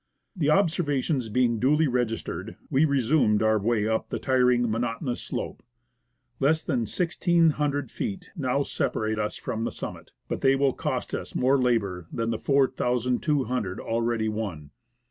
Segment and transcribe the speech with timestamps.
[0.35, 5.61] The observations being duly registered, we resume our way up the tiring, monotonous slope.
[6.39, 11.35] Less than 1,600 feet now separate us from the summit, but they will cost us
[11.35, 14.71] more labour than the 4,200 already won.